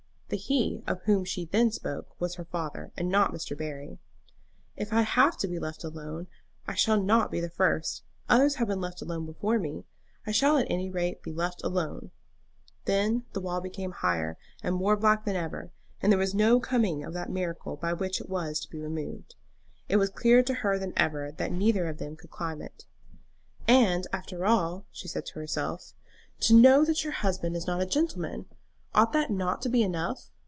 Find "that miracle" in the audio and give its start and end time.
17.13-17.75